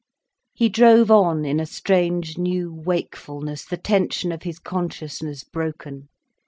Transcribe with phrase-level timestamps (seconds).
[0.51, 6.09] He drove on in a strange new wakefulness, the tension of his consciousness broken.